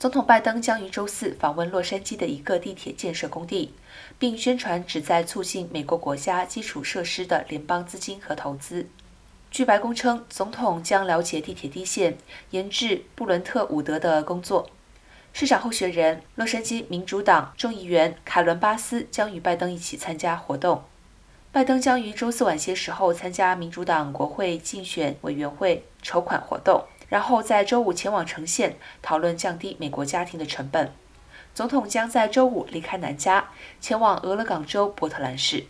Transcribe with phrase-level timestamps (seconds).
[0.00, 3.74] 总统拜登将于周四访问洛杉矶的一个地铁建设工地，
[4.18, 8.86] 并宣传旨在促进美国国家基础设施的联邦资金和投资。
[9.50, 12.16] 据白宫称，总统将了解地铁地线
[12.52, 14.70] 研制布伦特伍德的工作。
[15.34, 20.82] 市长候选人、洛杉矶民主党众议员凯伦·巴斯将与拜登一起参加活动。
[21.52, 26.86] 拜登将于周四晚些时候参加民主党国会竞选委员会筹款活动。
[27.10, 30.90] 然后在周五前往城县讨论降低美国家庭的成本。
[31.52, 33.50] 总统将在周五离开南加，
[33.80, 35.66] 前往俄勒冈州波特兰市。